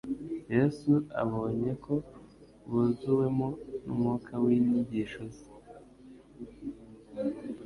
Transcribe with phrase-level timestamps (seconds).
[0.55, 1.93] Yesu abonye ko
[2.69, 3.47] buzuwemo
[3.83, 5.47] n'umwuka w'inyigisho ze;